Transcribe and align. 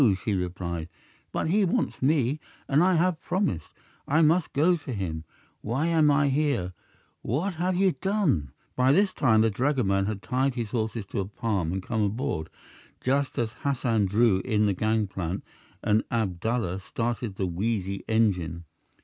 she 0.17 0.33
replied; 0.33 0.89
"but 1.31 1.49
he 1.49 1.63
wants 1.63 2.01
me, 2.01 2.39
and 2.67 2.81
I 2.81 2.95
have 2.95 3.21
promised; 3.21 3.69
I 4.07 4.23
must 4.23 4.51
go 4.51 4.75
to 4.75 4.91
him. 4.93 5.25
Why 5.61 5.85
am 5.85 6.09
I 6.09 6.29
here? 6.29 6.73
What 7.21 7.53
have 7.61 7.75
you 7.75 7.91
done?" 7.91 8.51
By 8.75 8.93
this 8.93 9.13
time 9.13 9.41
the 9.41 9.51
dragoman 9.51 10.07
had 10.07 10.23
tied 10.23 10.55
his 10.55 10.71
horses 10.71 11.05
to 11.11 11.19
a 11.19 11.25
palm 11.25 11.71
and 11.71 11.83
come 11.83 12.01
aboard, 12.01 12.49
just 12.99 13.37
as 13.37 13.51
Hassan 13.61 14.07
drew 14.07 14.39
in 14.39 14.65
the 14.65 14.73
gangplank 14.73 15.43
and 15.83 16.03
Abdallah 16.09 16.79
started 16.79 17.35
the 17.35 17.45
wheezy 17.45 18.03
engine. 18.07 18.63